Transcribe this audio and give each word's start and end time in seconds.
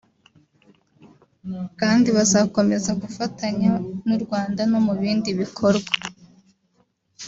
kandi 1.79 2.07
bazakomeza 2.17 2.91
gufatanya 3.01 3.71
n’u 4.07 4.17
Rwanda 4.23 4.61
no 4.71 4.79
mu 4.85 4.93
bindi 5.01 5.29
bikorwa 5.39 5.91